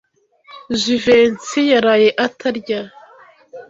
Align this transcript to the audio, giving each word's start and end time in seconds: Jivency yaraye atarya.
Jivency 0.81 1.61
yaraye 1.73 2.09
atarya. 2.25 2.81